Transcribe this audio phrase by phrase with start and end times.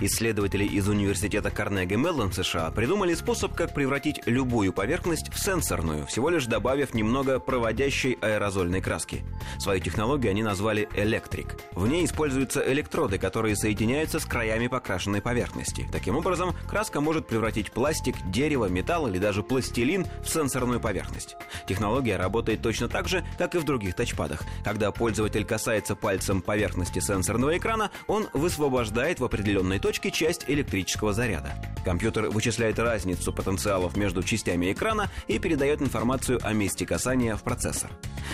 [0.00, 6.30] Исследователи из университета Карнеги Меллон США придумали способ, как превратить любую поверхность в сенсорную, всего
[6.30, 9.24] лишь добавив немного проводящей аэрозольной краски.
[9.58, 11.56] Свою технологию они назвали «электрик».
[11.72, 15.88] В ней используются электроды, которые соединяются с краями покрашенной поверхности.
[15.92, 21.36] Таким образом, краска может превратить пластик, дерево, металл или даже пластилин в сенсорную поверхность.
[21.68, 24.42] Технология работает точно так же, как и в других тачпадах.
[24.64, 31.52] Когда пользователь касается пальцем поверхности сенсорного экрана, он высвобождает в определенной точке часть электрического заряда.
[31.84, 37.90] Компьютер вычисляет разницу потенциалов между частями экрана и передает информацию о месте касания в процессор.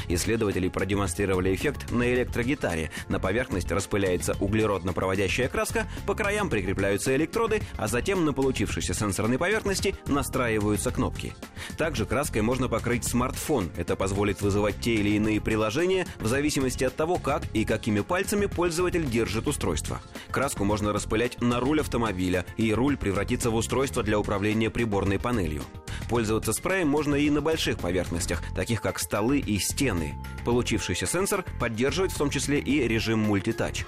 [0.06, 2.92] Исследователи продемонстрировали эффект на электрогитаре.
[3.08, 9.96] На поверхность распыляется углеродно-проводящая краска, по краям прикрепляются электроды, а затем на получившейся сенсорной поверхности
[10.06, 11.34] настраиваются кнопки.
[11.80, 13.70] Также краской можно покрыть смартфон.
[13.74, 18.44] Это позволит вызывать те или иные приложения в зависимости от того, как и какими пальцами
[18.44, 20.02] пользователь держит устройство.
[20.30, 25.62] Краску можно распылять на руль автомобиля, и руль превратится в устройство для управления приборной панелью.
[26.10, 30.16] Пользоваться спреем можно и на больших поверхностях, таких как столы и стены.
[30.44, 33.86] Получившийся сенсор поддерживает в том числе и режим мультитач.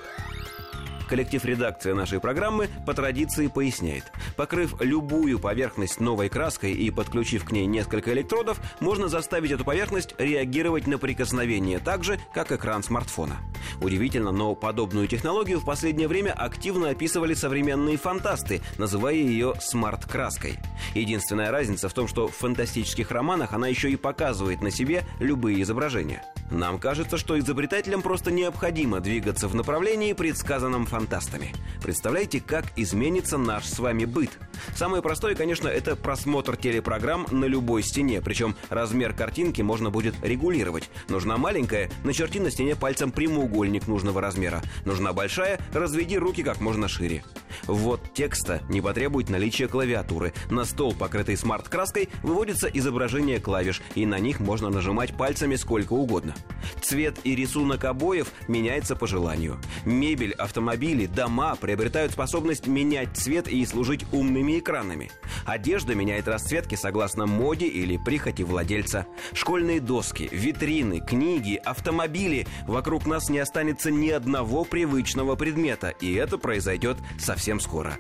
[1.13, 4.11] Коллектив редакции нашей программы по традиции поясняет.
[4.35, 10.15] Покрыв любую поверхность новой краской и подключив к ней несколько электродов, можно заставить эту поверхность
[10.17, 13.37] реагировать на прикосновение так же, как экран смартфона.
[13.83, 20.59] Удивительно, но подобную технологию в последнее время активно описывали современные фантасты, называя ее смарт-краской.
[20.95, 25.61] Единственная разница в том, что в фантастических романах она еще и показывает на себе любые
[25.61, 26.25] изображения.
[26.53, 31.55] Нам кажется, что изобретателям просто необходимо двигаться в направлении, предсказанном фантастами.
[31.83, 34.31] Представляете, как изменится наш с вами быт?
[34.77, 40.91] Самое простое, конечно, это просмотр телепрограмм на любой стене, причем размер картинки можно будет регулировать.
[41.09, 44.61] Нужна маленькая, начерти на стене пальцем прямоугольник нужного размера.
[44.85, 47.25] Нужна большая, разведи руки как можно шире.
[47.67, 50.35] Ввод текста не потребует наличия клавиатуры.
[50.51, 56.35] На стол, покрытый смарт-краской, выводится изображение клавиш, и на них можно нажимать пальцами сколько угодно.
[56.81, 59.61] Цвет и рисунок обоев меняется по желанию.
[59.85, 65.11] Мебель, автомобили, дома приобретают способность менять цвет и служить умными экранами.
[65.45, 69.07] Одежда меняет расцветки согласно моде или прихоти владельца.
[69.33, 72.47] Школьные доски, витрины, книги, автомобили.
[72.67, 77.97] Вокруг нас не останется ни одного привычного предмета, и это произойдет совсем скоро.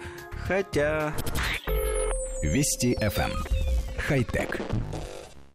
[0.47, 1.14] Хотя...
[2.42, 3.31] Вести FM.
[3.97, 4.60] Хай-тек.